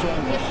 changes. 0.00 0.47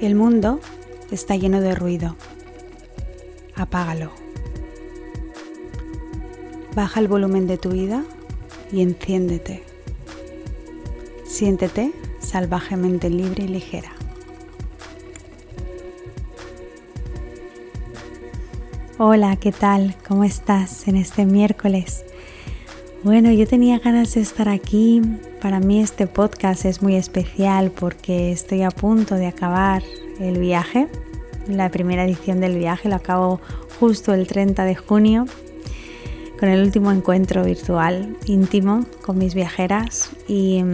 El 0.00 0.14
mundo 0.14 0.60
está 1.10 1.36
lleno 1.36 1.62
de 1.62 1.74
ruido. 1.74 2.16
Apágalo. 3.54 4.10
Baja 6.74 7.00
el 7.00 7.08
volumen 7.08 7.46
de 7.46 7.56
tu 7.56 7.70
vida 7.70 8.04
y 8.70 8.82
enciéndete. 8.82 9.64
Siéntete 11.26 11.92
salvajemente 12.20 13.08
libre 13.08 13.44
y 13.44 13.48
ligera. 13.48 13.92
Hola, 18.98 19.36
¿qué 19.36 19.52
tal? 19.52 19.96
¿Cómo 20.06 20.24
estás 20.24 20.88
en 20.88 20.96
este 20.96 21.24
miércoles? 21.24 22.04
Bueno, 23.06 23.30
yo 23.30 23.46
tenía 23.46 23.78
ganas 23.78 24.14
de 24.14 24.20
estar 24.20 24.48
aquí. 24.48 25.00
Para 25.40 25.60
mí 25.60 25.80
este 25.80 26.08
podcast 26.08 26.64
es 26.64 26.82
muy 26.82 26.96
especial 26.96 27.70
porque 27.70 28.32
estoy 28.32 28.62
a 28.62 28.72
punto 28.72 29.14
de 29.14 29.28
acabar 29.28 29.84
el 30.18 30.40
viaje. 30.40 30.88
La 31.46 31.70
primera 31.70 32.04
edición 32.04 32.40
del 32.40 32.58
viaje 32.58 32.88
lo 32.88 32.96
acabo 32.96 33.40
justo 33.78 34.12
el 34.12 34.26
30 34.26 34.64
de 34.64 34.74
junio 34.74 35.26
con 36.40 36.48
el 36.48 36.60
último 36.60 36.90
encuentro 36.90 37.44
virtual 37.44 38.16
íntimo 38.24 38.84
con 39.02 39.18
mis 39.18 39.36
viajeras. 39.36 40.10
Y, 40.26 40.64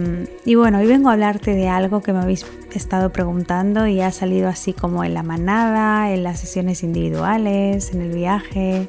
y, 0.43 0.55
bueno, 0.55 0.79
hoy 0.79 0.87
vengo 0.87 1.09
a 1.09 1.13
hablarte 1.13 1.53
de 1.53 1.67
algo 1.67 2.01
que 2.01 2.13
me 2.13 2.19
habéis 2.19 2.47
estado 2.73 3.11
preguntando 3.11 3.85
y 3.85 4.01
ha 4.01 4.11
salido 4.11 4.49
así 4.49 4.73
como 4.73 5.03
en 5.03 5.13
la 5.13 5.21
manada, 5.21 6.11
en 6.11 6.23
las 6.23 6.39
sesiones 6.39 6.81
individuales, 6.81 7.93
en 7.93 8.01
el 8.01 8.11
viaje. 8.11 8.87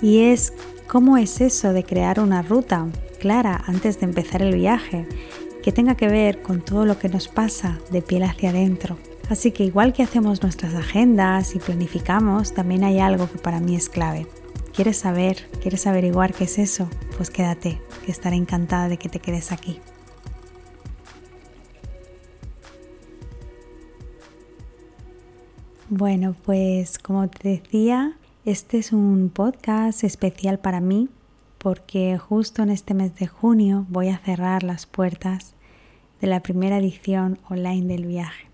Y 0.00 0.20
es 0.26 0.52
¿Cómo 0.92 1.16
es 1.16 1.40
eso 1.40 1.72
de 1.72 1.84
crear 1.84 2.20
una 2.20 2.42
ruta 2.42 2.86
clara 3.18 3.64
antes 3.66 3.98
de 3.98 4.04
empezar 4.04 4.42
el 4.42 4.54
viaje 4.54 5.08
que 5.62 5.72
tenga 5.72 5.94
que 5.94 6.06
ver 6.06 6.42
con 6.42 6.60
todo 6.60 6.84
lo 6.84 6.98
que 6.98 7.08
nos 7.08 7.28
pasa 7.28 7.78
de 7.90 8.02
piel 8.02 8.24
hacia 8.24 8.50
adentro? 8.50 8.98
Así 9.30 9.52
que 9.52 9.64
igual 9.64 9.94
que 9.94 10.02
hacemos 10.02 10.42
nuestras 10.42 10.74
agendas 10.74 11.54
y 11.54 11.60
planificamos, 11.60 12.52
también 12.52 12.84
hay 12.84 13.00
algo 13.00 13.26
que 13.26 13.38
para 13.38 13.58
mí 13.58 13.74
es 13.74 13.88
clave. 13.88 14.26
¿Quieres 14.74 14.98
saber? 14.98 15.48
¿Quieres 15.62 15.86
averiguar 15.86 16.34
qué 16.34 16.44
es 16.44 16.58
eso? 16.58 16.90
Pues 17.16 17.30
quédate, 17.30 17.80
que 18.04 18.12
estaré 18.12 18.36
encantada 18.36 18.88
de 18.88 18.98
que 18.98 19.08
te 19.08 19.18
quedes 19.18 19.50
aquí. 19.50 19.80
Bueno, 25.88 26.36
pues 26.44 26.98
como 26.98 27.30
te 27.30 27.48
decía, 27.48 28.18
este 28.44 28.78
es 28.78 28.92
un 28.92 29.30
podcast 29.32 30.02
especial 30.02 30.58
para 30.58 30.80
mí 30.80 31.08
porque 31.58 32.18
justo 32.18 32.64
en 32.64 32.70
este 32.70 32.92
mes 32.92 33.14
de 33.14 33.28
junio 33.28 33.86
voy 33.88 34.08
a 34.08 34.18
cerrar 34.18 34.64
las 34.64 34.84
puertas 34.84 35.54
de 36.20 36.26
la 36.26 36.40
primera 36.40 36.78
edición 36.78 37.38
online 37.48 37.86
del 37.86 38.06
viaje. 38.06 38.46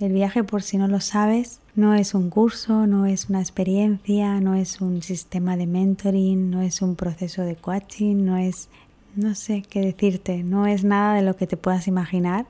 El 0.00 0.12
viaje, 0.12 0.44
por 0.44 0.62
si 0.62 0.76
no 0.76 0.86
lo 0.86 1.00
sabes, 1.00 1.60
no 1.74 1.94
es 1.94 2.12
un 2.12 2.28
curso, 2.28 2.86
no 2.86 3.06
es 3.06 3.30
una 3.30 3.40
experiencia, 3.40 4.38
no 4.40 4.54
es 4.54 4.82
un 4.82 5.00
sistema 5.00 5.56
de 5.56 5.66
mentoring, 5.66 6.50
no 6.50 6.60
es 6.60 6.82
un 6.82 6.94
proceso 6.94 7.40
de 7.40 7.56
coaching, 7.56 8.26
no 8.26 8.36
es, 8.36 8.68
no 9.16 9.34
sé 9.34 9.62
qué 9.62 9.80
decirte, 9.80 10.42
no 10.42 10.66
es 10.66 10.84
nada 10.84 11.14
de 11.14 11.22
lo 11.22 11.36
que 11.36 11.46
te 11.46 11.56
puedas 11.56 11.88
imaginar. 11.88 12.44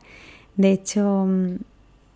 De 0.56 0.72
hecho, 0.72 1.26
mm, 1.28 1.58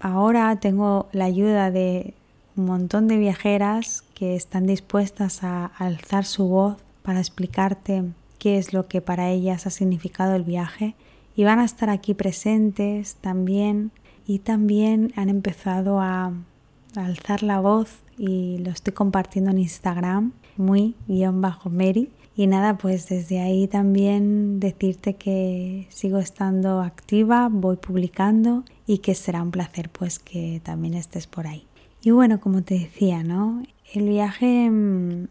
ahora 0.01 0.59
tengo 0.59 1.07
la 1.13 1.27
ayuda 1.27 1.71
de 1.71 2.15
un 2.57 2.65
montón 2.65 3.07
de 3.07 3.19
viajeras 3.19 4.03
que 4.15 4.35
están 4.35 4.67
dispuestas 4.67 5.45
a 5.45 5.67
alzar 5.67 6.25
su 6.25 6.49
voz 6.49 6.77
para 7.03 7.21
explicarte 7.21 8.05
qué 8.39 8.59
es 8.59 8.73
lo 8.73 8.89
que 8.89 9.01
para 9.01 9.31
ellas 9.31 9.67
ha 9.67 9.71
significado 9.71 10.35
el 10.35 10.43
viaje. 10.43 10.95
Y 11.35 11.45
van 11.45 11.59
a 11.59 11.65
estar 11.65 11.91
aquí 11.91 12.15
presentes 12.15 13.17
también. 13.17 13.91
Y 14.27 14.41
también 14.41 15.13
han 15.17 15.29
empezado 15.29 16.01
a, 16.01 16.33
alzar 16.97 17.43
la 17.43 17.61
voz 17.61 17.99
y 18.17 18.57
lo 18.59 18.71
estoy 18.71 18.95
compartiendo 18.95 19.51
en 19.51 19.59
Instagram 19.59 20.33
muy 20.57 20.95
guion 21.07 21.43
bajo 21.43 21.69
Mary. 21.69 22.11
Y 22.35 22.47
nada 22.47 22.79
pues 22.79 23.09
desde 23.09 23.41
ahí 23.41 23.69
también 23.69 24.61
decirte 24.61 25.15
que 25.15 25.87
sigo 25.91 26.19
estando 26.19 26.81
activa 26.81 27.49
voy 27.51 27.77
publicando 27.77 28.65
y 28.87 28.99
que 28.99 29.15
será 29.15 29.43
un 29.43 29.51
placer 29.51 29.91
pues 29.91 30.19
que 30.19 30.63
también 30.65 30.95
estés 30.95 31.27
por 31.27 31.47
ahí 31.47 31.66
y 32.07 32.13
bueno, 32.13 32.39
como 32.39 32.63
te 32.63 32.79
decía, 32.79 33.25
¿no? 33.25 33.65
El 33.93 34.09
viaje, 34.09 34.71
mm, 34.71 35.27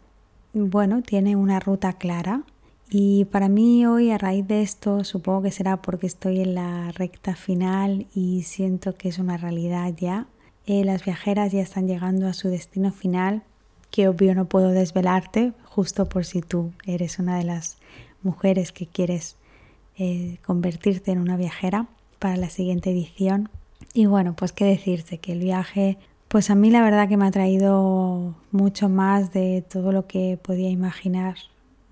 bueno, 0.52 1.00
tiene 1.00 1.34
una 1.34 1.58
ruta 1.58 1.94
clara 1.94 2.42
y 2.90 3.24
para 3.24 3.48
mí 3.48 3.86
hoy 3.86 4.10
a 4.10 4.18
raíz 4.18 4.46
de 4.46 4.60
esto, 4.60 5.02
supongo 5.02 5.44
que 5.44 5.52
será 5.52 5.80
porque 5.80 6.06
estoy 6.06 6.40
en 6.40 6.54
la 6.54 6.92
recta 6.92 7.34
final 7.34 8.08
y 8.14 8.42
siento 8.42 8.94
que 8.94 9.08
es 9.08 9.18
una 9.18 9.38
realidad 9.38 9.90
ya, 9.96 10.26
eh, 10.66 10.84
las 10.84 11.02
viajeras 11.02 11.50
ya 11.50 11.62
están 11.62 11.88
llegando 11.88 12.26
a 12.26 12.34
su 12.34 12.50
destino 12.50 12.92
final, 12.92 13.42
que 13.90 14.08
obvio 14.08 14.34
no 14.34 14.44
puedo 14.44 14.68
desvelarte, 14.68 15.54
justo 15.64 16.10
por 16.10 16.26
si 16.26 16.42
tú 16.42 16.74
eres 16.84 17.18
una 17.18 17.38
de 17.38 17.44
las 17.44 17.78
mujeres 18.22 18.72
que 18.72 18.86
quieres 18.86 19.38
eh, 19.96 20.36
convertirte 20.44 21.10
en 21.10 21.20
una 21.20 21.38
viajera 21.38 21.86
para 22.18 22.36
la 22.36 22.50
siguiente 22.50 22.90
edición. 22.90 23.48
Y 23.94 24.04
bueno, 24.04 24.36
pues 24.36 24.52
qué 24.52 24.66
decirte, 24.66 25.16
que 25.16 25.32
el 25.32 25.38
viaje 25.38 25.96
pues 26.28 26.50
a 26.50 26.54
mí 26.54 26.70
la 26.70 26.82
verdad 26.82 27.08
que 27.08 27.16
me 27.16 27.26
ha 27.26 27.30
traído 27.30 28.34
mucho 28.50 28.88
más 28.88 29.32
de 29.32 29.64
todo 29.68 29.92
lo 29.92 30.06
que 30.06 30.38
podía 30.42 30.70
imaginar. 30.70 31.36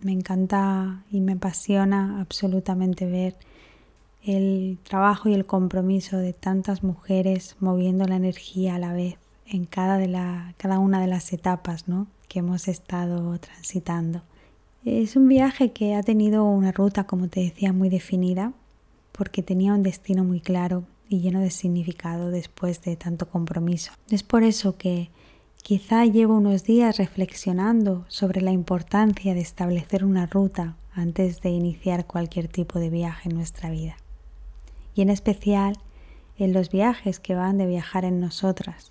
Me 0.01 0.13
encanta 0.13 1.05
y 1.11 1.21
me 1.21 1.33
apasiona 1.33 2.21
absolutamente 2.21 3.07
ver 3.07 3.37
el 4.25 4.79
trabajo 4.83 5.29
y 5.29 5.35
el 5.35 5.47
compromiso 5.47 6.17
de 6.17 6.33
tantas 6.33 6.83
mujeres 6.83 7.57
moviendo 7.61 8.07
la 8.07 8.17
energía 8.17 8.75
a 8.75 8.79
la 8.79 8.93
vez 8.93 9.17
en 9.47 9.67
cada, 9.67 9.99
de 9.99 10.09
la, 10.09 10.55
cada 10.57 10.79
una 10.79 11.01
de 11.01 11.07
las 11.07 11.33
etapas 11.33 11.89
¿no? 11.89 12.07
que 12.29 12.41
hemos 12.41 12.69
estado 12.69 13.39
transitando. 13.39 14.23
Es 14.85 15.17
un 15.17 15.29
viaje 15.29 15.73
que 15.73 15.95
ha 15.95 16.03
tenido 16.03 16.45
una 16.45 16.73
ruta, 16.73 17.05
como 17.05 17.29
te 17.29 17.41
decía, 17.41 17.73
muy 17.73 17.89
definida, 17.89 18.53
porque 19.13 19.43
tenía 19.43 19.73
un 19.75 19.83
destino 19.83 20.25
muy 20.25 20.41
claro 20.41 20.85
y 21.15 21.21
lleno 21.21 21.41
de 21.41 21.51
significado 21.51 22.31
después 22.31 22.83
de 22.83 22.97
tanto 22.97 23.29
compromiso. 23.29 23.93
Es 24.11 24.23
por 24.23 24.43
eso 24.43 24.77
que 24.77 25.11
quizá 25.63 26.05
llevo 26.05 26.37
unos 26.37 26.65
días 26.65 26.99
reflexionando 26.99 28.05
sobre 28.09 28.41
la 28.41 28.51
importancia 28.51 29.33
de 29.33 29.41
establecer 29.41 30.05
una 30.05 30.27
ruta 30.27 30.77
antes 30.93 31.41
de 31.41 31.51
iniciar 31.51 32.07
cualquier 32.07 32.49
tipo 32.49 32.79
de 32.81 32.91
viaje 32.91 33.29
en 33.29 33.37
nuestra 33.37 33.71
vida. 33.71 33.97
Y 34.95 35.03
en 35.03 35.11
especial 35.11 35.79
en 36.37 36.53
los 36.53 36.71
viajes 36.71 37.21
que 37.21 37.37
van 37.37 37.59
de 37.59 37.67
viajar 37.67 38.05
en 38.05 38.19
nosotras, 38.19 38.91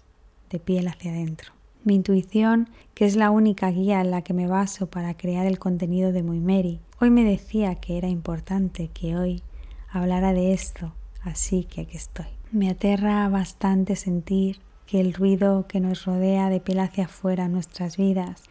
de 0.50 0.60
piel 0.60 0.88
hacia 0.88 1.12
adentro. 1.12 1.52
Mi 1.84 1.96
intuición, 1.96 2.70
que 2.94 3.06
es 3.06 3.18
la 3.18 3.32
única 3.32 3.70
guía 3.70 4.00
en 4.00 4.12
la 4.12 4.22
que 4.22 4.34
me 4.34 4.48
baso 4.48 4.88
para 4.88 5.16
crear 5.16 5.46
el 5.46 5.60
contenido 5.60 6.14
de 6.14 6.24
Muy 6.24 6.40
Mary, 6.40 6.80
hoy 7.02 7.10
me 7.10 7.26
decía 7.26 7.76
que 7.76 7.98
era 7.98 8.08
importante 8.08 8.88
que 8.94 9.18
hoy 9.18 9.44
hablara 9.92 10.32
de 10.32 10.54
esto 10.54 10.94
así 11.24 11.64
que 11.64 11.82
aquí 11.82 11.98
estoy. 11.98 12.28
Me 12.52 12.70
aterra 12.70 13.28
bastante 13.30 13.96
sentir 13.96 14.60
que 14.86 15.00
el 15.00 15.14
ruido 15.14 15.66
que 15.68 15.80
nos 15.80 16.06
rodea 16.06 16.50
de 16.50 16.60
piel 16.60 16.80
afuera 16.80 17.48
nuestras 17.48 17.98
vidas 17.98 18.44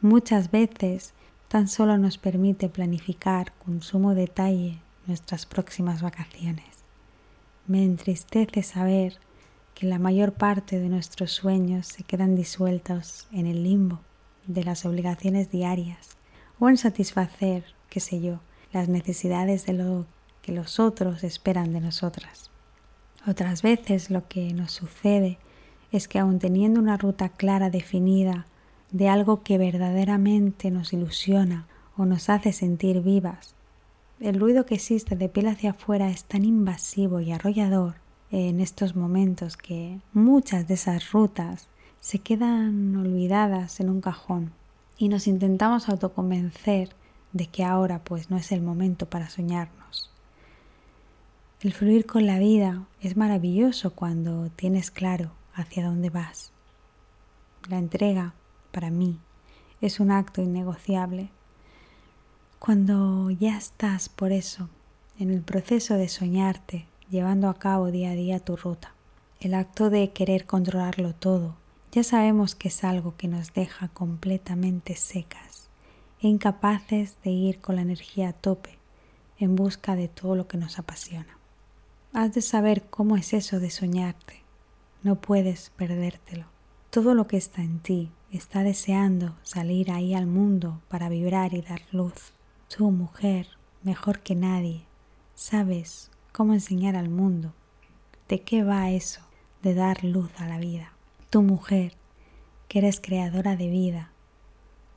muchas 0.00 0.50
veces 0.50 1.14
tan 1.48 1.68
solo 1.68 1.98
nos 1.98 2.18
permite 2.18 2.68
planificar 2.68 3.52
con 3.64 3.80
sumo 3.80 4.14
detalle 4.14 4.78
nuestras 5.06 5.46
próximas 5.46 6.02
vacaciones. 6.02 6.66
Me 7.66 7.84
entristece 7.84 8.62
saber 8.62 9.18
que 9.74 9.86
la 9.86 9.98
mayor 9.98 10.32
parte 10.32 10.78
de 10.78 10.88
nuestros 10.88 11.32
sueños 11.32 11.86
se 11.86 12.02
quedan 12.02 12.36
disueltos 12.36 13.28
en 13.32 13.46
el 13.46 13.62
limbo 13.62 14.00
de 14.46 14.64
las 14.64 14.84
obligaciones 14.84 15.50
diarias 15.50 16.16
o 16.58 16.68
en 16.68 16.76
satisfacer, 16.76 17.64
qué 17.88 18.00
sé 18.00 18.20
yo, 18.20 18.40
las 18.72 18.88
necesidades 18.88 19.66
de 19.66 19.72
lo 19.74 20.06
que 20.44 20.52
los 20.52 20.78
otros 20.78 21.24
esperan 21.24 21.72
de 21.72 21.80
nosotras. 21.80 22.50
Otras 23.26 23.62
veces 23.62 24.10
lo 24.10 24.28
que 24.28 24.52
nos 24.52 24.72
sucede 24.72 25.38
es 25.90 26.06
que 26.06 26.18
aun 26.18 26.38
teniendo 26.38 26.80
una 26.80 26.98
ruta 26.98 27.30
clara 27.30 27.70
definida 27.70 28.46
de 28.90 29.08
algo 29.08 29.42
que 29.42 29.56
verdaderamente 29.56 30.70
nos 30.70 30.92
ilusiona 30.92 31.66
o 31.96 32.04
nos 32.04 32.28
hace 32.28 32.52
sentir 32.52 33.00
vivas, 33.00 33.54
el 34.20 34.38
ruido 34.38 34.66
que 34.66 34.74
existe 34.74 35.16
de 35.16 35.30
piel 35.30 35.48
hacia 35.48 35.70
afuera 35.70 36.10
es 36.10 36.24
tan 36.24 36.44
invasivo 36.44 37.20
y 37.20 37.32
arrollador 37.32 37.94
en 38.30 38.60
estos 38.60 38.94
momentos 38.94 39.56
que 39.56 39.98
muchas 40.12 40.68
de 40.68 40.74
esas 40.74 41.10
rutas 41.10 41.68
se 42.00 42.18
quedan 42.18 42.94
olvidadas 42.96 43.80
en 43.80 43.88
un 43.88 44.02
cajón 44.02 44.52
y 44.98 45.08
nos 45.08 45.26
intentamos 45.26 45.88
autoconvencer 45.88 46.90
de 47.32 47.46
que 47.46 47.64
ahora 47.64 48.04
pues 48.04 48.30
no 48.30 48.36
es 48.36 48.52
el 48.52 48.60
momento 48.60 49.06
para 49.06 49.30
soñarnos. 49.30 49.83
El 51.64 51.72
fluir 51.72 52.04
con 52.04 52.26
la 52.26 52.38
vida 52.38 52.84
es 53.00 53.16
maravilloso 53.16 53.94
cuando 53.94 54.50
tienes 54.50 54.90
claro 54.90 55.30
hacia 55.54 55.86
dónde 55.86 56.10
vas. 56.10 56.52
La 57.70 57.78
entrega, 57.78 58.34
para 58.70 58.90
mí, 58.90 59.18
es 59.80 59.98
un 59.98 60.10
acto 60.10 60.42
innegociable. 60.42 61.30
Cuando 62.58 63.30
ya 63.30 63.56
estás 63.56 64.10
por 64.10 64.30
eso, 64.30 64.68
en 65.18 65.30
el 65.30 65.40
proceso 65.40 65.94
de 65.94 66.08
soñarte, 66.08 66.84
llevando 67.08 67.48
a 67.48 67.58
cabo 67.58 67.90
día 67.90 68.10
a 68.10 68.14
día 68.14 68.40
tu 68.40 68.56
ruta, 68.56 68.92
el 69.40 69.54
acto 69.54 69.88
de 69.88 70.10
querer 70.12 70.44
controlarlo 70.44 71.14
todo, 71.14 71.56
ya 71.92 72.04
sabemos 72.04 72.54
que 72.54 72.68
es 72.68 72.84
algo 72.84 73.16
que 73.16 73.26
nos 73.26 73.54
deja 73.54 73.88
completamente 73.88 74.96
secas 74.96 75.70
e 76.20 76.28
incapaces 76.28 77.16
de 77.24 77.30
ir 77.30 77.62
con 77.62 77.76
la 77.76 77.82
energía 77.82 78.28
a 78.28 78.32
tope 78.34 78.78
en 79.38 79.56
busca 79.56 79.96
de 79.96 80.08
todo 80.08 80.36
lo 80.36 80.46
que 80.46 80.58
nos 80.58 80.78
apasiona. 80.78 81.38
Has 82.14 82.32
de 82.32 82.42
saber 82.42 82.84
cómo 82.90 83.16
es 83.16 83.32
eso 83.32 83.58
de 83.58 83.70
soñarte. 83.70 84.44
No 85.02 85.16
puedes 85.16 85.70
perdértelo. 85.70 86.46
Todo 86.90 87.12
lo 87.12 87.26
que 87.26 87.36
está 87.36 87.60
en 87.60 87.80
ti 87.80 88.12
está 88.30 88.62
deseando 88.62 89.34
salir 89.42 89.90
ahí 89.90 90.14
al 90.14 90.28
mundo 90.28 90.80
para 90.86 91.08
vibrar 91.08 91.54
y 91.54 91.60
dar 91.60 91.82
luz. 91.90 92.32
Tú, 92.68 92.92
mujer, 92.92 93.48
mejor 93.82 94.20
que 94.20 94.36
nadie, 94.36 94.84
sabes 95.34 96.12
cómo 96.30 96.54
enseñar 96.54 96.94
al 96.94 97.08
mundo. 97.08 97.52
¿De 98.28 98.42
qué 98.42 98.62
va 98.62 98.92
eso 98.92 99.22
de 99.64 99.74
dar 99.74 100.04
luz 100.04 100.30
a 100.38 100.46
la 100.46 100.58
vida? 100.58 100.92
Tu 101.30 101.42
mujer, 101.42 101.94
que 102.68 102.78
eres 102.78 103.00
creadora 103.00 103.56
de 103.56 103.68
vida, 103.68 104.12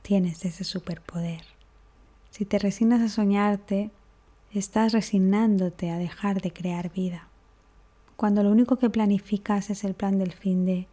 tienes 0.02 0.44
ese 0.44 0.62
superpoder. 0.62 1.42
Si 2.30 2.44
te 2.44 2.60
resignas 2.60 3.00
a 3.00 3.08
soñarte, 3.08 3.90
estás 4.52 4.92
resignándote 4.92 5.90
a 5.90 5.98
dejar 5.98 6.40
de 6.40 6.52
crear 6.52 6.92
vida. 6.92 7.28
Cuando 8.16 8.42
lo 8.42 8.50
único 8.50 8.76
que 8.76 8.90
planificas 8.90 9.70
es 9.70 9.84
el 9.84 9.94
plan 9.94 10.18
del 10.18 10.32
fin 10.32 10.64
de 10.64 10.86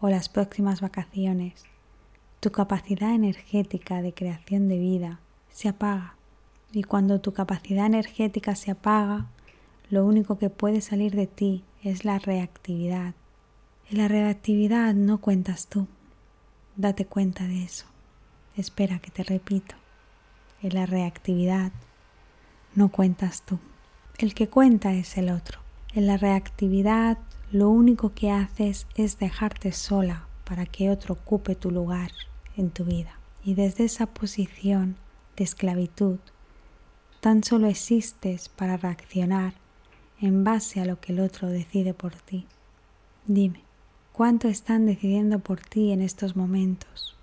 o 0.00 0.08
las 0.08 0.28
próximas 0.28 0.80
vacaciones, 0.80 1.64
tu 2.40 2.50
capacidad 2.50 3.14
energética 3.14 4.02
de 4.02 4.14
creación 4.14 4.68
de 4.68 4.78
vida 4.78 5.20
se 5.50 5.68
apaga. 5.68 6.14
Y 6.72 6.82
cuando 6.82 7.20
tu 7.20 7.32
capacidad 7.32 7.86
energética 7.86 8.54
se 8.54 8.70
apaga, 8.70 9.26
lo 9.90 10.04
único 10.04 10.38
que 10.38 10.50
puede 10.50 10.80
salir 10.80 11.14
de 11.14 11.26
ti 11.26 11.64
es 11.82 12.04
la 12.04 12.18
reactividad, 12.18 13.14
en 13.90 13.96
la 13.96 14.06
reactividad 14.08 14.92
no 14.92 15.16
cuentas 15.16 15.66
tú. 15.66 15.86
Date 16.76 17.06
cuenta 17.06 17.44
de 17.44 17.62
eso. 17.62 17.86
Espera 18.54 18.98
que 18.98 19.10
te 19.10 19.24
repito. 19.24 19.76
En 20.60 20.74
la 20.74 20.84
reactividad 20.84 21.72
no 22.78 22.90
cuentas 22.90 23.42
tú. 23.42 23.58
El 24.18 24.34
que 24.34 24.48
cuenta 24.48 24.94
es 24.94 25.18
el 25.18 25.30
otro. 25.30 25.58
En 25.94 26.06
la 26.06 26.16
reactividad 26.16 27.18
lo 27.50 27.70
único 27.70 28.14
que 28.14 28.30
haces 28.30 28.86
es 28.94 29.18
dejarte 29.18 29.72
sola 29.72 30.28
para 30.44 30.64
que 30.64 30.88
otro 30.88 31.14
ocupe 31.14 31.56
tu 31.56 31.72
lugar 31.72 32.12
en 32.56 32.70
tu 32.70 32.84
vida. 32.84 33.18
Y 33.44 33.54
desde 33.54 33.84
esa 33.84 34.06
posición 34.06 34.94
de 35.36 35.42
esclavitud, 35.42 36.18
tan 37.18 37.42
solo 37.42 37.66
existes 37.66 38.48
para 38.48 38.76
reaccionar 38.76 39.54
en 40.20 40.44
base 40.44 40.80
a 40.80 40.84
lo 40.84 41.00
que 41.00 41.12
el 41.12 41.18
otro 41.18 41.48
decide 41.48 41.94
por 41.94 42.14
ti. 42.14 42.46
Dime, 43.26 43.62
cuánto 44.12 44.46
están 44.46 44.86
decidiendo 44.86 45.40
por 45.40 45.60
ti 45.60 45.90
en 45.90 46.00
estos 46.00 46.36
momentos, 46.36 47.16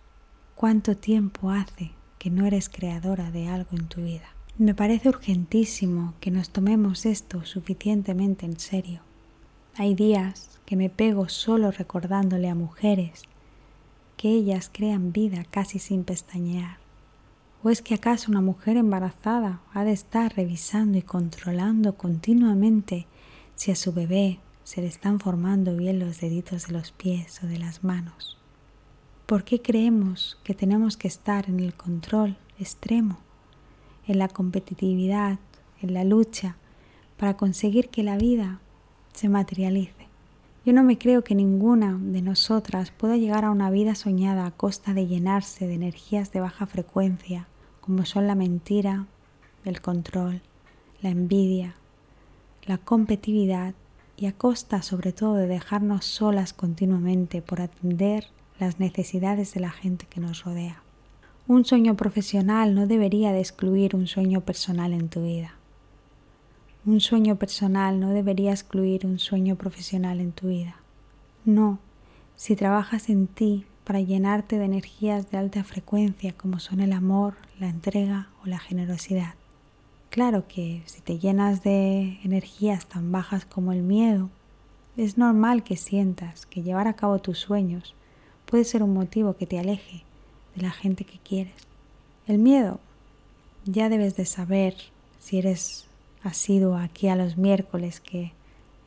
cuánto 0.56 0.98
tiempo 0.98 1.52
hace 1.52 1.92
que 2.20 2.30
no 2.30 2.46
eres 2.46 2.68
creadora 2.68 3.32
de 3.32 3.48
algo 3.48 3.70
en 3.72 3.88
tu 3.88 4.02
vida. 4.02 4.35
Me 4.58 4.74
parece 4.74 5.10
urgentísimo 5.10 6.14
que 6.22 6.32
nos 6.32 6.50
tomemos 6.50 7.06
esto 7.06 7.44
suficientemente 7.44 8.46
en 8.46 8.58
serio. 8.58 9.02
Hay 9.76 9.96
días 9.96 10.62
que 10.66 10.78
me 10.78 10.90
pego 10.90 11.28
solo 11.28 11.72
recordándole 11.72 12.48
a 12.48 12.56
mujeres 12.56 13.24
que 14.16 14.30
ellas 14.30 14.72
crean 14.72 15.12
vida 15.12 15.44
casi 15.52 15.78
sin 15.78 16.06
pestañear. 16.06 16.78
¿O 17.64 17.70
es 17.70 17.82
que 17.82 17.96
acaso 17.96 18.32
una 18.32 18.40
mujer 18.40 18.78
embarazada 18.78 19.60
ha 19.74 19.84
de 19.84 19.92
estar 19.92 20.34
revisando 20.34 20.98
y 20.98 21.02
controlando 21.02 21.98
continuamente 21.98 23.08
si 23.56 23.72
a 23.72 23.76
su 23.76 23.92
bebé 23.92 24.40
se 24.64 24.80
le 24.80 24.88
están 24.88 25.20
formando 25.20 25.76
bien 25.76 26.00
los 26.00 26.22
deditos 26.22 26.68
de 26.68 26.74
los 26.74 26.94
pies 26.94 27.44
o 27.44 27.48
de 27.48 27.60
las 27.60 27.84
manos. 27.84 28.38
¿Por 29.26 29.44
qué 29.44 29.62
creemos 29.62 30.40
que 30.46 30.54
tenemos 30.54 30.96
que 30.96 31.10
estar 31.10 31.50
en 31.50 31.60
el 31.60 31.74
control 31.74 32.38
extremo, 32.58 33.20
en 34.08 34.20
la 34.20 34.28
competitividad, 34.28 35.40
en 35.82 35.94
la 35.94 36.04
lucha, 36.04 36.58
para 37.18 37.38
conseguir 37.38 37.90
que 37.90 38.04
la 38.04 38.18
vida 38.18 38.60
se 39.14 39.30
materialice? 39.30 40.08
Yo 40.66 40.74
no 40.74 40.84
me 40.84 40.98
creo 40.98 41.24
que 41.24 41.36
ninguna 41.36 41.96
de 42.02 42.24
nosotras 42.24 42.92
pueda 42.92 43.18
llegar 43.18 43.46
a 43.46 43.52
una 43.52 43.70
vida 43.70 43.94
soñada 43.94 44.48
a 44.48 44.52
costa 44.52 44.94
de 44.96 45.06
llenarse 45.06 45.68
de 45.68 45.76
energías 45.76 46.32
de 46.32 46.40
baja 46.40 46.66
frecuencia, 46.66 47.48
como 47.82 48.04
son 48.06 48.26
la 48.26 48.34
mentira, 48.34 49.06
el 49.64 49.82
control, 49.82 50.42
la 51.04 51.10
envidia, 51.10 51.76
la 52.66 52.80
competitividad 52.80 53.76
y 54.18 54.26
a 54.26 54.32
costa 54.32 54.82
sobre 54.82 55.14
todo 55.14 55.36
de 55.36 55.46
dejarnos 55.46 56.06
solas 56.06 56.54
continuamente 56.54 57.44
por 57.44 57.62
atender 57.62 58.28
las 58.60 58.80
necesidades 58.80 59.54
de 59.54 59.60
la 59.60 59.70
gente 59.70 60.08
que 60.08 60.20
nos 60.20 60.44
rodea. 60.44 60.85
Un 61.48 61.64
sueño 61.64 61.96
profesional 61.96 62.74
no 62.74 62.88
debería 62.88 63.32
de 63.32 63.40
excluir 63.40 63.96
un 63.96 64.08
sueño 64.08 64.42
personal 64.42 64.94
en 64.94 65.10
tu 65.10 65.22
vida. 65.22 65.54
Un 66.88 67.02
sueño 67.02 67.36
personal 67.36 68.00
no 68.00 68.10
debería 68.10 68.50
excluir 68.50 69.06
un 69.06 69.20
sueño 69.20 69.56
profesional 69.56 70.22
en 70.22 70.32
tu 70.32 70.48
vida. 70.48 70.78
No, 71.46 71.78
si 72.36 72.56
trabajas 72.56 73.10
en 73.10 73.28
ti 73.28 73.66
para 73.84 74.02
llenarte 74.02 74.58
de 74.58 74.66
energías 74.66 75.30
de 75.30 75.38
alta 75.38 75.64
frecuencia 75.64 76.34
como 76.34 76.58
son 76.58 76.80
el 76.80 76.94
amor, 76.94 77.36
la 77.60 77.70
entrega 77.70 78.30
o 78.44 78.48
la 78.48 78.58
generosidad. 78.58 79.36
Claro 80.10 80.48
que 80.48 80.82
si 80.88 81.02
te 81.02 81.20
llenas 81.20 81.62
de 81.62 82.18
energías 82.24 82.88
tan 82.88 83.12
bajas 83.12 83.46
como 83.46 83.72
el 83.72 83.84
miedo, 83.84 84.32
es 84.98 85.20
normal 85.20 85.64
que 85.64 85.78
sientas 85.78 86.48
que 86.48 86.64
llevar 86.64 86.88
a 86.88 86.96
cabo 86.96 87.20
tus 87.20 87.38
sueños 87.38 87.94
puede 88.48 88.64
ser 88.64 88.82
un 88.82 88.96
motivo 88.96 89.36
que 89.36 89.46
te 89.46 89.60
aleje 89.60 90.05
de 90.56 90.62
la 90.62 90.72
gente 90.72 91.06
que 91.06 91.20
quieres. 91.20 91.54
El 92.28 92.38
miedo, 92.38 92.80
ya 93.66 93.90
debes 93.90 94.16
de 94.16 94.26
saber 94.26 94.76
si 95.20 95.38
eres 95.38 95.86
asiduo 96.24 96.78
aquí 96.78 97.08
a 97.08 97.16
los 97.16 97.38
miércoles 97.38 98.00
que 98.00 98.34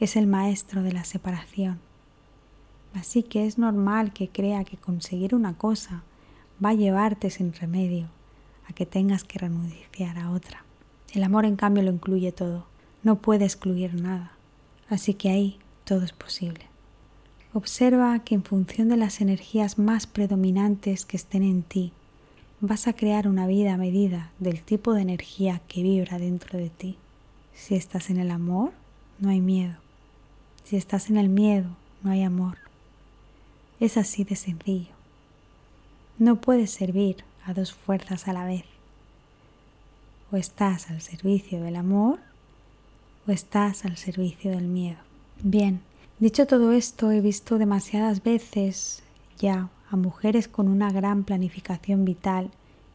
es 0.01 0.17
el 0.17 0.27
maestro 0.27 0.83
de 0.83 0.93
la 0.93 1.05
separación. 1.05 1.81
Así 2.95 3.23
que 3.23 3.47
es 3.47 3.59
normal 3.59 4.13
que 4.13 4.29
crea 4.29 4.65
que 4.65 4.77
conseguir 4.77 5.35
una 5.35 5.55
cosa 5.55 6.03
va 6.65 6.71
a 6.71 6.75
llevarte 6.75 7.31
sin 7.31 7.53
remedio 7.53 8.09
a 8.69 8.73
que 8.73 8.87
tengas 8.87 9.25
que 9.25 9.39
renunciar 9.39 10.19
a 10.19 10.31
otra. 10.31 10.65
El 11.13 11.23
amor, 11.23 11.45
en 11.45 11.57
cambio, 11.57 11.83
lo 11.83 11.91
incluye 11.91 12.33
todo. 12.33 12.67
No 13.03 13.17
puede 13.17 13.45
excluir 13.45 13.95
nada. 13.95 14.33
Así 14.89 15.15
que 15.15 15.31
ahí 15.31 15.59
todo 15.85 16.03
es 16.03 16.13
posible. 16.13 16.68
Observa 17.59 18.17
que 18.21 18.37
en 18.37 18.45
función 18.45 18.89
de 18.89 18.97
las 18.97 19.21
energías 19.21 19.81
más 19.81 20.07
predominantes 20.07 21.05
que 21.05 21.17
estén 21.17 21.43
en 21.43 21.65
ti, 21.65 21.91
vas 22.61 22.87
a 22.87 22.93
crear 22.93 23.27
una 23.27 23.49
vida 23.49 23.75
a 23.75 23.77
medida 23.77 24.31
del 24.39 24.63
tipo 24.63 24.95
de 24.95 25.03
energía 25.03 25.61
que 25.67 25.83
vibra 25.83 26.21
dentro 26.21 26.57
de 26.57 26.71
ti. 26.71 26.99
Si 27.55 27.75
estás 27.75 28.11
en 28.11 28.19
el 28.19 28.31
amor, 28.31 28.71
no 29.19 29.31
hay 29.31 29.41
miedo. 29.41 29.75
Si 30.63 30.77
estás 30.77 31.11
en 31.11 31.17
el 31.17 31.29
miedo, 31.29 31.71
no 32.05 32.13
hay 32.13 32.23
amor. 32.23 32.59
Es 33.81 33.97
así 33.97 34.23
de 34.23 34.37
sencillo. 34.37 34.95
No 36.17 36.41
puedes 36.41 36.71
servir 36.71 37.25
a 37.45 37.55
dos 37.55 37.73
fuerzas 37.73 38.29
a 38.29 38.33
la 38.33 38.45
vez 38.45 38.67
o 40.31 40.37
estás 40.37 40.91
al 40.91 41.01
servicio 41.01 41.61
del 41.61 41.75
amor 41.75 42.21
o 43.27 43.33
estás 43.33 43.85
al 43.85 43.97
servicio 43.97 44.53
del 44.53 44.69
miedo. 44.69 44.99
Bien, 45.43 45.81
dicho 46.19 46.47
todo 46.47 46.73
esto, 46.73 47.11
he 47.11 47.21
visto 47.21 47.59
demasiadas 47.59 48.23
veces 48.23 49.03
ya 49.39 49.71
a 49.91 49.97
mujeres 49.97 50.49
con 50.49 50.69
una 50.69 50.91
gran 50.91 51.25
planificación 51.25 52.05
vital 52.05 52.51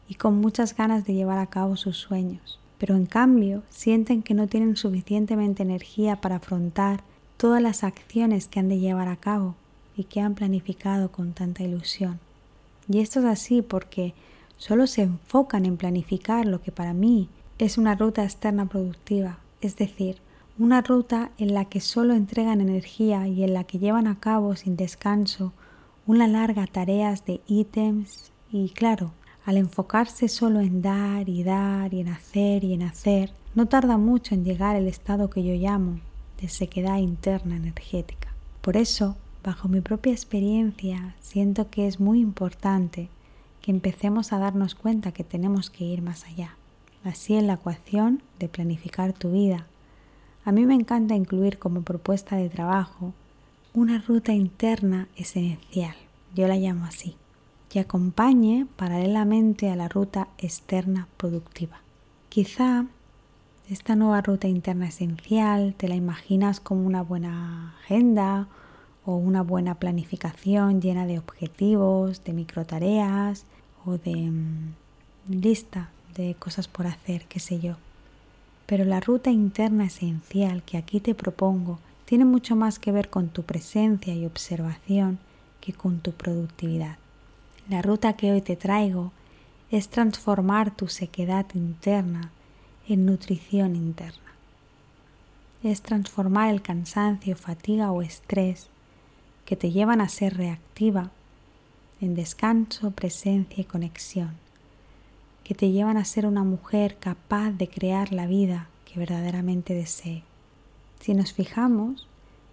y 0.08 0.14
con 0.14 0.40
muchas 0.40 0.76
ganas 0.76 1.04
de 1.04 1.14
llevar 1.14 1.38
a 1.38 1.46
cabo 1.46 1.76
sus 1.76 1.96
sueños, 1.96 2.60
pero 2.78 2.94
en 2.94 3.06
cambio 3.06 3.62
sienten 3.70 4.22
que 4.22 4.34
no 4.34 4.46
tienen 4.46 4.76
suficientemente 4.76 5.62
energía 5.62 6.20
para 6.20 6.36
afrontar 6.36 7.02
todas 7.36 7.62
las 7.62 7.82
acciones 7.82 8.46
que 8.46 8.60
han 8.60 8.68
de 8.68 8.78
llevar 8.78 9.08
a 9.08 9.16
cabo 9.16 9.54
y 9.96 10.04
que 10.04 10.20
han 10.20 10.34
planificado 10.34 11.10
con 11.10 11.32
tanta 11.32 11.62
ilusión. 11.62 12.20
Y 12.88 13.00
esto 13.00 13.20
es 13.20 13.26
así 13.26 13.62
porque 13.62 14.14
solo 14.58 14.86
se 14.86 15.02
enfocan 15.02 15.64
en 15.64 15.76
planificar 15.76 16.46
lo 16.46 16.60
que 16.60 16.72
para 16.72 16.92
mí 16.92 17.28
es 17.58 17.78
una 17.78 17.94
ruta 17.94 18.24
externa 18.24 18.66
productiva, 18.66 19.38
es 19.60 19.76
decir, 19.76 20.18
una 20.56 20.82
ruta 20.82 21.32
en 21.36 21.52
la 21.52 21.64
que 21.64 21.80
solo 21.80 22.14
entregan 22.14 22.60
energía 22.60 23.26
y 23.26 23.42
en 23.42 23.54
la 23.54 23.64
que 23.64 23.78
llevan 23.78 24.06
a 24.06 24.20
cabo 24.20 24.54
sin 24.54 24.76
descanso 24.76 25.52
una 26.06 26.28
larga 26.28 26.66
tareas 26.66 27.24
de 27.24 27.40
ítems 27.48 28.30
y 28.52 28.68
claro, 28.70 29.12
al 29.44 29.56
enfocarse 29.56 30.28
solo 30.28 30.60
en 30.60 30.80
dar 30.80 31.28
y 31.28 31.42
dar 31.42 31.92
y 31.92 32.00
en 32.00 32.08
hacer 32.08 32.62
y 32.62 32.72
en 32.72 32.82
hacer, 32.82 33.32
no 33.54 33.66
tarda 33.66 33.96
mucho 33.96 34.34
en 34.34 34.44
llegar 34.44 34.76
el 34.76 34.86
estado 34.86 35.28
que 35.28 35.42
yo 35.42 35.54
llamo 35.54 36.00
de 36.40 36.48
sequedad 36.48 36.98
interna 36.98 37.56
energética. 37.56 38.32
Por 38.60 38.76
eso, 38.76 39.16
bajo 39.42 39.68
mi 39.68 39.80
propia 39.80 40.12
experiencia, 40.12 41.16
siento 41.20 41.68
que 41.68 41.88
es 41.88 41.98
muy 41.98 42.20
importante 42.20 43.08
que 43.60 43.72
empecemos 43.72 44.32
a 44.32 44.38
darnos 44.38 44.74
cuenta 44.74 45.12
que 45.12 45.24
tenemos 45.24 45.70
que 45.70 45.84
ir 45.84 46.00
más 46.00 46.24
allá. 46.24 46.56
Así 47.02 47.34
en 47.34 47.46
la 47.46 47.54
ecuación 47.54 48.22
de 48.38 48.48
planificar 48.48 49.12
tu 49.12 49.32
vida, 49.32 49.66
a 50.44 50.52
mí 50.52 50.66
me 50.66 50.74
encanta 50.74 51.14
incluir 51.14 51.58
como 51.58 51.82
propuesta 51.82 52.36
de 52.36 52.50
trabajo 52.50 53.14
una 53.72 53.98
ruta 53.98 54.32
interna 54.32 55.08
esencial, 55.16 55.94
yo 56.34 56.46
la 56.46 56.56
llamo 56.56 56.84
así, 56.84 57.16
que 57.68 57.80
acompañe 57.80 58.66
paralelamente 58.76 59.70
a 59.70 59.76
la 59.76 59.88
ruta 59.88 60.28
externa 60.38 61.08
productiva. 61.16 61.80
Quizá 62.28 62.86
esta 63.70 63.96
nueva 63.96 64.20
ruta 64.20 64.46
interna 64.46 64.88
esencial 64.88 65.74
te 65.76 65.88
la 65.88 65.94
imaginas 65.94 66.60
como 66.60 66.86
una 66.86 67.02
buena 67.02 67.74
agenda 67.80 68.46
o 69.06 69.16
una 69.16 69.42
buena 69.42 69.76
planificación 69.76 70.82
llena 70.82 71.06
de 71.06 71.18
objetivos, 71.18 72.22
de 72.24 72.32
microtareas 72.34 73.46
o 73.86 73.96
de 73.96 74.30
mm, 74.30 74.74
lista 75.28 75.90
de 76.14 76.34
cosas 76.38 76.68
por 76.68 76.86
hacer, 76.86 77.24
qué 77.26 77.40
sé 77.40 77.58
yo. 77.60 77.76
Pero 78.66 78.84
la 78.84 79.00
ruta 79.00 79.30
interna 79.30 79.86
esencial 79.86 80.62
que 80.62 80.78
aquí 80.78 81.00
te 81.00 81.14
propongo 81.14 81.78
tiene 82.04 82.24
mucho 82.24 82.56
más 82.56 82.78
que 82.78 82.92
ver 82.92 83.10
con 83.10 83.28
tu 83.28 83.42
presencia 83.42 84.14
y 84.14 84.24
observación 84.26 85.18
que 85.60 85.72
con 85.72 86.00
tu 86.00 86.12
productividad. 86.12 86.96
La 87.68 87.82
ruta 87.82 88.14
que 88.14 88.32
hoy 88.32 88.40
te 88.40 88.56
traigo 88.56 89.12
es 89.70 89.88
transformar 89.88 90.74
tu 90.74 90.88
sequedad 90.88 91.46
interna 91.54 92.30
en 92.88 93.06
nutrición 93.06 93.74
interna. 93.76 94.18
Es 95.62 95.80
transformar 95.80 96.50
el 96.50 96.60
cansancio, 96.60 97.36
fatiga 97.36 97.90
o 97.90 98.02
estrés 98.02 98.68
que 99.46 99.56
te 99.56 99.72
llevan 99.72 100.00
a 100.00 100.08
ser 100.08 100.36
reactiva 100.36 101.10
en 102.00 102.14
descanso, 102.14 102.90
presencia 102.90 103.62
y 103.62 103.64
conexión 103.64 104.43
que 105.44 105.54
te 105.54 105.70
llevan 105.70 105.98
a 105.98 106.04
ser 106.04 106.26
una 106.26 106.42
mujer 106.42 106.96
capaz 106.98 107.52
de 107.52 107.68
crear 107.68 108.12
la 108.12 108.26
vida 108.26 108.68
que 108.84 108.98
verdaderamente 108.98 109.74
desee. 109.74 110.22
Si 111.00 111.14
nos 111.14 111.32
fijamos 111.32 112.08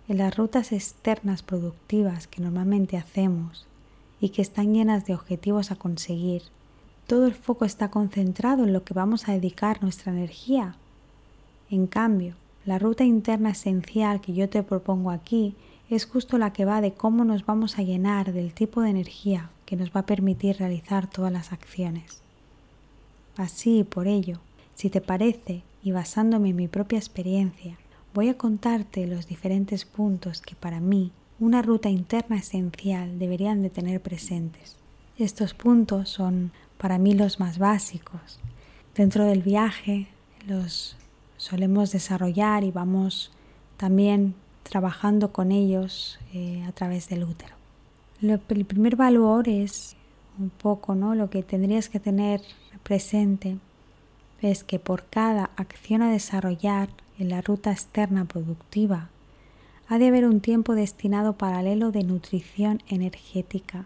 en 0.10 0.18
las 0.18 0.36
rutas 0.36 0.74
externas 0.74 1.42
productivas 1.42 2.28
que 2.28 2.42
normalmente 2.42 2.98
hacemos 2.98 3.66
y 4.20 4.30
que 4.30 4.42
están 4.42 4.74
llenas 4.74 5.06
de 5.06 5.16
objetivos 5.16 5.72
a 5.72 5.78
conseguir, 5.78 6.44
todo 7.08 7.28
el 7.28 7.34
foco 7.34 7.66
está 7.66 7.90
concentrado 7.90 8.66
en 8.66 8.74
lo 8.74 8.84
que 8.84 8.94
vamos 8.94 9.28
a 9.28 9.32
dedicar 9.32 9.82
nuestra 9.82 10.12
energía. 10.12 10.76
En 11.70 11.88
cambio, 11.88 12.36
la 12.66 12.78
ruta 12.78 13.06
interna 13.06 13.52
esencial 13.52 14.20
que 14.22 14.34
yo 14.34 14.50
te 14.50 14.64
propongo 14.64 15.12
aquí 15.12 15.56
es 15.90 16.06
justo 16.06 16.38
la 16.38 16.54
que 16.54 16.66
va 16.66 16.82
de 16.82 16.94
cómo 16.94 17.26
nos 17.26 17.46
vamos 17.46 17.80
a 17.80 17.84
llenar 17.84 18.34
del 18.34 18.54
tipo 18.54 18.82
de 18.82 18.90
energía 18.90 19.50
que 19.66 19.76
nos 19.76 19.92
va 19.92 20.02
a 20.02 20.06
permitir 20.06 20.58
realizar 20.58 21.10
todas 21.10 21.32
las 21.32 21.52
acciones. 21.54 22.22
Así, 23.38 23.84
por 23.84 24.08
ello, 24.08 24.40
si 24.76 24.90
te 24.90 25.02
parece, 25.02 25.64
y 25.84 25.92
basándome 25.92 26.50
en 26.50 26.56
mi 26.56 26.68
propia 26.68 27.00
experiencia, 27.00 27.78
voy 28.14 28.30
a 28.30 28.38
contarte 28.38 29.08
los 29.08 29.28
diferentes 29.28 29.86
puntos 29.86 30.42
que 30.42 30.56
para 30.56 30.80
mí 30.80 31.12
una 31.40 31.62
ruta 31.62 31.90
interna 31.90 32.38
esencial 32.38 33.18
deberían 33.18 33.62
de 33.62 33.70
tener 33.70 34.02
presentes. 34.02 34.76
Estos 35.18 35.54
puntos 35.54 36.10
son 36.10 36.52
para 36.78 36.98
mí 36.98 37.14
los 37.14 37.40
más 37.40 37.58
básicos. 37.58 38.40
Dentro 38.96 39.26
del 39.26 39.42
viaje 39.42 40.08
los 40.48 40.98
solemos 41.38 41.92
desarrollar 41.92 42.64
y 42.64 42.72
vamos 42.72 43.32
también 43.78 44.36
trabajando 44.64 45.32
con 45.32 45.52
ellos 45.52 46.20
eh, 46.34 46.64
a 46.68 46.72
través 46.72 47.10
del 47.10 47.24
útero. 47.24 47.56
el 48.22 48.66
primer 48.66 48.96
valor 48.96 49.50
es 49.50 49.96
un 50.42 50.50
poco 50.50 50.96
¿no? 50.96 51.16
lo 51.16 51.30
que 51.30 51.44
tendrías 51.44 51.90
que 51.90 52.00
tener 52.00 52.42
presente 52.84 53.58
es 54.42 54.64
que 54.64 54.80
por 54.80 55.06
cada 55.06 55.52
acción 55.56 56.02
a 56.02 56.12
desarrollar 56.12 56.90
en 57.20 57.30
la 57.30 57.42
ruta 57.42 57.72
externa 57.72 58.26
productiva, 58.26 59.10
ha 59.88 60.00
de 60.00 60.08
haber 60.08 60.26
un 60.26 60.40
tiempo 60.40 60.74
destinado 60.74 61.34
paralelo 61.34 61.92
de 61.92 62.04
nutrición 62.04 62.82
energética 62.88 63.86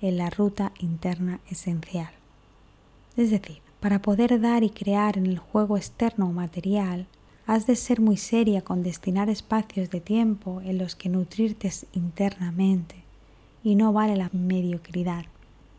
en 0.00 0.16
la 0.16 0.30
ruta 0.30 0.72
interna 0.80 1.40
esencial. 1.50 2.10
Es 3.16 3.30
decir, 3.30 3.58
para 3.78 4.00
poder 4.00 4.40
dar 4.40 4.64
y 4.64 4.70
crear 4.70 5.18
en 5.18 5.26
el 5.26 5.38
juego 5.38 5.76
externo 5.76 6.26
o 6.28 6.32
material, 6.32 7.06
has 7.46 7.66
de 7.66 7.76
ser 7.76 8.00
muy 8.00 8.16
seria 8.16 8.62
con 8.62 8.82
destinar 8.82 9.28
espacios 9.28 9.90
de 9.90 10.00
tiempo 10.00 10.62
en 10.62 10.78
los 10.78 10.96
que 10.96 11.10
nutrirte 11.10 11.70
internamente, 11.92 13.04
y 13.62 13.74
no 13.74 13.92
vale 13.92 14.16
la 14.16 14.30
mediocridad. 14.32 15.26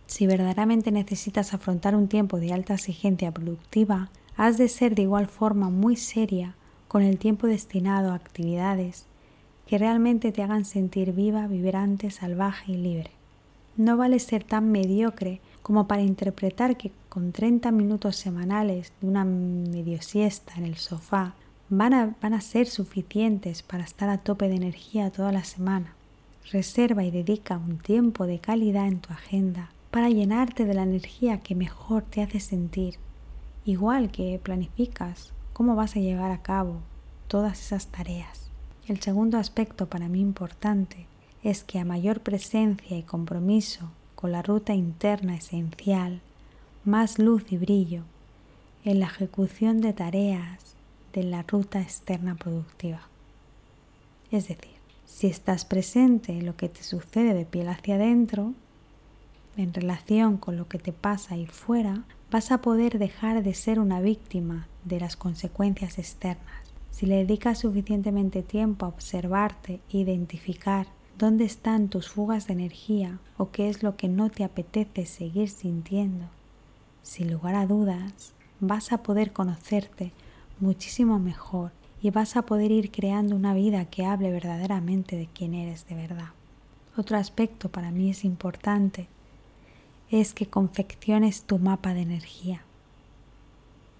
Si 0.08 0.28
verdaderamente 0.28 0.92
necesitas 0.92 1.54
afrontar 1.54 1.96
un 1.96 2.08
tiempo 2.08 2.40
de 2.40 2.54
alta 2.54 2.76
exigencia 2.76 3.32
productiva, 3.32 4.10
has 4.38 4.58
de 4.58 4.70
ser 4.70 4.96
de 4.96 5.04
igual 5.04 5.28
forma 5.28 5.70
muy 5.70 5.96
seria 5.96 6.56
con 6.88 7.02
el 7.02 7.18
tiempo 7.18 7.48
destinado 7.48 8.12
a 8.12 8.16
actividades 8.16 9.06
que 9.68 9.78
realmente 9.78 10.32
te 10.32 10.44
hagan 10.44 10.64
sentir 10.64 11.12
viva, 11.14 11.48
vibrante, 11.48 12.12
salvaje 12.12 12.74
y 12.74 12.78
libre. 12.78 13.12
No 13.78 13.98
vale 13.98 14.20
ser 14.20 14.44
tan 14.44 14.72
mediocre 14.72 15.42
como 15.64 15.88
para 15.88 16.04
interpretar 16.04 16.78
que 16.78 16.92
con 17.10 17.32
30 17.32 17.72
minutos 17.72 18.16
semanales 18.16 18.94
de 19.02 19.08
una 19.08 19.26
medio 19.26 20.02
siesta 20.02 20.54
en 20.58 20.66
el 20.66 20.76
sofá 20.76 21.34
van 21.70 21.94
a, 21.94 22.16
van 22.22 22.36
a 22.36 22.42
ser 22.42 22.68
suficientes 22.68 23.64
para 23.64 23.84
estar 23.84 24.10
a 24.10 24.20
tope 24.20 24.48
de 24.50 24.56
energía 24.56 25.10
toda 25.10 25.32
la 25.32 25.44
semana. 25.44 25.96
Reserva 26.52 27.04
y 27.04 27.10
dedica 27.10 27.58
un 27.58 27.80
tiempo 27.80 28.28
de 28.28 28.38
calidad 28.38 28.86
en 28.86 29.00
tu 29.00 29.12
agenda 29.12 29.72
para 29.96 30.10
llenarte 30.10 30.66
de 30.66 30.74
la 30.74 30.84
energía 30.84 31.40
que 31.40 31.56
mejor 31.56 32.04
te 32.04 32.22
hace 32.22 32.42
sentir, 32.42 32.96
igual 33.64 34.12
que 34.12 34.38
planificas 34.44 35.32
cómo 35.54 35.74
vas 35.78 35.96
a 35.96 36.02
llevar 36.02 36.32
a 36.32 36.42
cabo 36.42 36.82
todas 37.30 37.62
esas 37.62 37.88
tareas. 37.88 38.52
El 38.90 39.00
segundo 39.00 39.38
aspecto 39.38 39.86
para 39.86 40.10
mí 40.10 40.20
importante 40.20 41.06
es 41.46 41.64
que 41.64 41.80
a 41.80 41.86
mayor 41.86 42.20
presencia 42.20 42.98
y 42.98 43.04
compromiso 43.04 43.90
con 44.16 44.34
la 44.34 44.42
ruta 44.42 44.74
interna 44.74 45.38
esencial, 45.38 46.20
más 46.84 47.18
luz 47.18 47.50
y 47.54 47.58
brillo 47.58 48.04
en 48.84 49.00
la 49.00 49.06
ejecución 49.06 49.80
de 49.80 49.94
tareas 49.94 50.76
de 51.14 51.24
la 51.24 51.44
ruta 51.44 51.80
externa 51.80 52.36
productiva. 52.36 53.00
Es 54.30 54.50
decir, 54.50 54.76
si 55.06 55.28
estás 55.28 55.64
presente 55.64 56.34
en 56.34 56.46
lo 56.46 56.58
que 56.58 56.68
te 56.68 56.84
sucede 56.84 57.34
de 57.34 57.46
piel 57.46 57.70
hacia 57.70 57.96
adentro, 57.96 58.54
en 59.58 59.74
relación 59.74 60.38
con 60.38 60.58
lo 60.58 60.68
que 60.68 60.80
te 60.80 60.92
pasa 60.92 61.36
ahí 61.36 61.48
fuera, 61.48 62.04
vas 62.32 62.52
a 62.52 62.62
poder 62.62 63.00
dejar 63.00 63.44
de 63.44 63.54
ser 63.54 63.80
una 63.80 64.02
víctima 64.02 64.68
de 64.84 65.00
las 65.00 65.16
consecuencias 65.16 65.98
externas. 65.98 66.74
Si 66.92 67.06
le 67.06 67.18
dedicas 67.18 67.60
suficientemente 67.60 68.44
tiempo 68.44 68.86
a 68.86 68.90
observarte 68.90 69.82
e 69.92 69.98
identificar 69.98 70.88
dónde 71.18 71.46
están 71.46 71.88
tus 71.88 72.10
fugas 72.10 72.48
de 72.48 72.54
energía 72.54 73.20
o 73.38 73.52
qué 73.52 73.70
es 73.70 73.84
lo 73.84 73.96
que 73.96 74.08
no 74.08 74.30
te 74.30 74.44
apetece 74.44 75.06
seguir 75.06 75.50
sintiendo, 75.50 76.26
sin 77.04 77.32
lugar 77.32 77.56
a 77.56 77.66
dudas, 77.66 78.34
vas 78.60 78.92
a 78.92 79.04
poder 79.04 79.32
conocerte 79.32 80.12
muchísimo 80.60 81.20
mejor 81.20 81.72
y 82.02 82.10
vas 82.10 82.36
a 82.36 82.44
poder 82.44 82.72
ir 82.72 82.92
creando 82.92 83.36
una 83.36 83.54
vida 83.54 83.86
que 83.86 84.06
hable 84.06 84.32
verdaderamente 84.32 85.16
de 85.16 85.28
quién 85.28 85.54
eres 85.54 85.88
de 85.88 85.96
verdad. 85.96 86.30
Otro 86.98 87.18
aspecto 87.18 87.70
para 87.70 87.92
mí 87.92 88.10
es 88.10 88.24
importante 88.24 89.08
es 90.22 90.34
que 90.34 90.46
confecciones 90.46 91.44
tu 91.44 91.60
mapa 91.60 91.94
de 91.94 92.02
energía. 92.02 92.62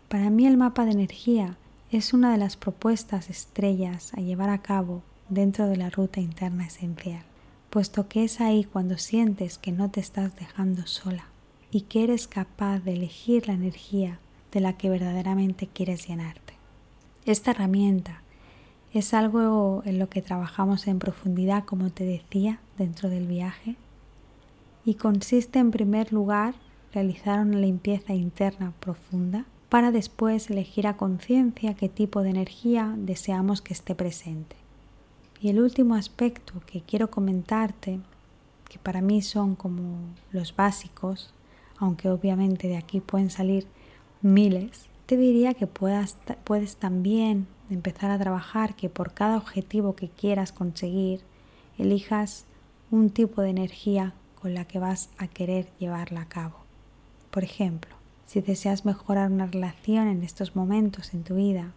Para 0.08 0.30
mí 0.30 0.48
el 0.48 0.56
mapa 0.56 0.86
de 0.86 0.92
energía 0.92 1.58
es 1.92 2.14
una 2.14 2.32
de 2.32 2.38
las 2.38 2.56
propuestas 2.56 3.30
estrellas 3.30 4.14
a 4.14 4.22
llevar 4.22 4.50
a 4.50 4.60
cabo 4.60 5.02
dentro 5.28 5.68
de 5.68 5.76
la 5.76 5.90
ruta 5.90 6.22
interna 6.22 6.68
esencial, 6.68 7.24
puesto 7.70 8.08
que 8.08 8.24
es 8.24 8.40
ahí 8.40 8.64
cuando 8.64 8.98
sientes 8.98 9.58
que 9.58 9.74
no 9.74 9.92
te 9.92 10.00
estás 10.00 10.34
dejando 10.38 10.88
sola 10.88 11.26
y 11.70 11.82
que 11.82 12.06
eres 12.06 12.30
capaz 12.30 12.80
de 12.80 12.94
elegir 12.94 13.50
la 13.50 13.56
energía 13.56 14.20
de 14.54 14.62
la 14.62 14.78
que 14.78 14.90
verdaderamente 14.90 15.68
quieres 15.68 16.08
llenarte. 16.08 16.54
Esta 17.26 17.52
herramienta 17.52 18.22
es 18.94 19.14
algo 19.14 19.84
en 19.86 20.00
lo 20.00 20.08
que 20.08 20.22
trabajamos 20.22 20.88
en 20.88 20.98
profundidad, 20.98 21.66
como 21.66 21.90
te 21.90 22.06
decía, 22.06 22.60
dentro 22.78 23.10
del 23.10 23.28
viaje, 23.28 23.76
y 24.86 24.96
consiste 24.96 25.60
en 25.60 25.72
primer 25.72 26.14
lugar 26.14 26.54
realizar 26.94 27.40
una 27.40 27.58
limpieza 27.58 28.14
interna 28.14 28.74
profunda 28.80 29.46
para 29.68 29.92
después 29.92 30.50
elegir 30.50 30.88
a 30.88 30.96
conciencia 30.96 31.74
qué 31.74 31.90
tipo 31.90 32.22
de 32.22 32.30
energía 32.30 32.94
deseamos 32.98 33.62
que 33.62 33.74
esté 33.74 33.96
presente. 33.96 34.56
Y 35.42 35.50
el 35.50 35.60
último 35.60 35.96
aspecto 35.96 36.54
que 36.66 36.82
quiero 36.82 37.10
comentarte, 37.10 38.00
que 38.70 38.80
para 38.80 39.02
mí 39.02 39.22
son 39.22 39.56
como 39.56 39.98
los 40.32 40.56
básicos, 40.56 41.34
aunque 41.78 42.10
obviamente 42.10 42.68
de 42.68 42.78
aquí 42.78 43.02
pueden 43.02 43.30
salir 43.30 43.68
miles, 44.22 44.88
te 45.08 45.18
diría 45.18 45.54
que 45.54 45.68
puedas, 45.68 46.18
puedes 46.44 46.78
también 46.78 47.48
empezar 47.70 48.12
a 48.12 48.20
trabajar 48.20 48.76
que 48.76 48.90
por 48.90 49.14
cada 49.14 49.38
objetivo 49.38 49.96
que 49.96 50.10
quieras 50.10 50.52
conseguir, 50.52 51.22
elijas 51.78 52.46
un 52.92 53.10
tipo 53.10 53.42
de 53.42 53.50
energía 53.50 54.14
con 54.46 54.54
la 54.54 54.66
que 54.66 54.78
vas 54.78 55.10
a 55.18 55.28
querer 55.28 55.68
llevarla 55.80 56.22
a 56.22 56.28
cabo. 56.28 56.58
Por 57.32 57.44
ejemplo, 57.44 57.96
si 58.28 58.42
deseas 58.42 58.86
mejorar 58.86 59.32
una 59.32 59.48
relación 59.48 60.08
en 60.08 60.22
estos 60.22 60.56
momentos 60.56 61.16
en 61.16 61.24
tu 61.24 61.34
vida, 61.34 61.72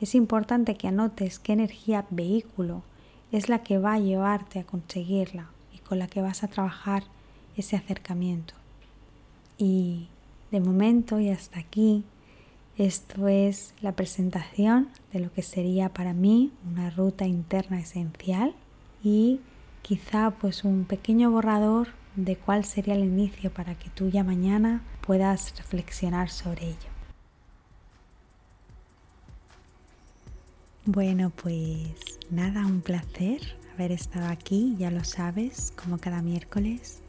es 0.00 0.16
importante 0.16 0.74
que 0.74 0.88
anotes 0.88 1.38
qué 1.38 1.52
energía 1.52 2.06
vehículo 2.10 2.82
es 3.30 3.48
la 3.48 3.62
que 3.62 3.78
va 3.78 3.92
a 3.92 4.00
llevarte 4.00 4.58
a 4.58 4.64
conseguirla 4.64 5.50
y 5.72 5.78
con 5.78 6.00
la 6.00 6.08
que 6.08 6.20
vas 6.20 6.42
a 6.42 6.48
trabajar 6.48 7.04
ese 7.56 7.76
acercamiento. 7.76 8.54
Y 9.56 10.08
de 10.50 10.58
momento 10.58 11.20
y 11.20 11.28
hasta 11.28 11.60
aquí, 11.60 12.02
esto 12.76 13.28
es 13.28 13.72
la 13.82 13.92
presentación 13.92 14.88
de 15.12 15.20
lo 15.20 15.32
que 15.32 15.42
sería 15.42 15.90
para 15.90 16.12
mí 16.12 16.50
una 16.68 16.90
ruta 16.90 17.24
interna 17.24 17.78
esencial 17.78 18.52
y 19.00 19.38
quizá 19.82 20.32
pues 20.32 20.64
un 20.64 20.86
pequeño 20.86 21.30
borrador 21.30 21.99
de 22.16 22.36
cuál 22.36 22.64
sería 22.64 22.94
el 22.94 23.04
inicio 23.04 23.52
para 23.52 23.74
que 23.74 23.90
tú 23.90 24.08
ya 24.08 24.24
mañana 24.24 24.82
puedas 25.00 25.56
reflexionar 25.56 26.30
sobre 26.30 26.66
ello. 26.66 26.90
Bueno, 30.86 31.30
pues 31.30 32.18
nada, 32.30 32.66
un 32.66 32.80
placer 32.80 33.40
haber 33.74 33.92
estado 33.92 34.26
aquí, 34.28 34.76
ya 34.78 34.90
lo 34.90 35.04
sabes, 35.04 35.72
como 35.74 35.98
cada 35.98 36.20
miércoles. 36.20 37.00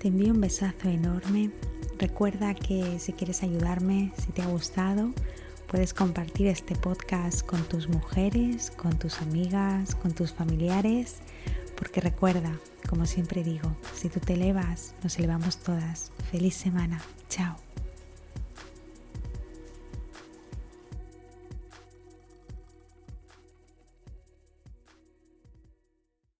Te 0.00 0.08
envío 0.08 0.32
un 0.32 0.40
besazo 0.40 0.88
enorme. 0.88 1.50
Recuerda 1.98 2.54
que 2.54 2.98
si 2.98 3.12
quieres 3.12 3.42
ayudarme, 3.42 4.12
si 4.18 4.32
te 4.32 4.42
ha 4.42 4.46
gustado, 4.46 5.12
puedes 5.68 5.94
compartir 5.94 6.48
este 6.48 6.74
podcast 6.74 7.46
con 7.46 7.62
tus 7.64 7.88
mujeres, 7.88 8.72
con 8.72 8.98
tus 8.98 9.20
amigas, 9.20 9.94
con 9.94 10.12
tus 10.12 10.32
familiares, 10.32 11.18
porque 11.80 12.00
recuerda, 12.00 12.52
como 12.88 13.06
siempre 13.06 13.42
digo, 13.42 13.74
si 13.94 14.08
tú 14.08 14.20
te 14.20 14.34
elevas, 14.34 14.94
nos 15.02 15.18
elevamos 15.18 15.56
todas. 15.56 16.12
Feliz 16.30 16.54
semana. 16.54 17.00
Chao. 17.28 17.69